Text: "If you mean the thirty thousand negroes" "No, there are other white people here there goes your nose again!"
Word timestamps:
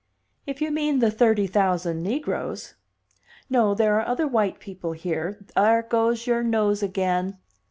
"If 0.47 0.63
you 0.63 0.71
mean 0.71 0.97
the 0.97 1.11
thirty 1.11 1.45
thousand 1.45 2.01
negroes" 2.01 2.73
"No, 3.51 3.75
there 3.75 3.99
are 3.99 4.07
other 4.07 4.25
white 4.27 4.57
people 4.57 4.93
here 4.93 5.45
there 5.55 5.83
goes 5.83 6.25
your 6.25 6.41
nose 6.41 6.81
again!" 6.81 7.37